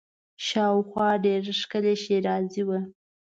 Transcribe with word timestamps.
شاوخوا 0.47 1.09
ډېره 1.25 1.51
ښکلې 1.59 1.95
ښېرازي 2.03 2.63
وه. 2.67 2.79